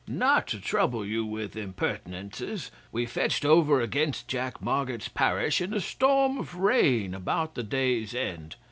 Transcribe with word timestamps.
'Not 0.07 0.47
to 0.47 0.59
trouble 0.59 1.05
you 1.05 1.23
with 1.27 1.55
impertinences, 1.55 2.71
we 2.91 3.05
fetched 3.05 3.45
over 3.45 3.79
against 3.81 4.27
Jack 4.27 4.59
Marget's 4.59 5.07
parish 5.09 5.61
in 5.61 5.75
a 5.75 5.79
storm 5.79 6.39
of 6.39 6.55
rain 6.55 7.13
about 7.13 7.53
the 7.53 7.61
day's 7.61 8.15
end. 8.15 8.55